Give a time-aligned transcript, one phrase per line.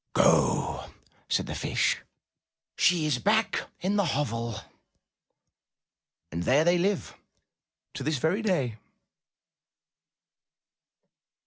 [0.15, 0.89] ''Go!"
[1.29, 2.01] said the Fish.
[2.75, 4.55] "She is back in the hovel."
[6.31, 7.13] And there they live
[7.93, 8.79] to this very day.